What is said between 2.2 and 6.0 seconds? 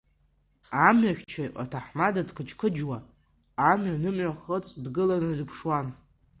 дқыџьқыџьуа, амҩа нымҩахыҵ дгыланы дыԥшуан.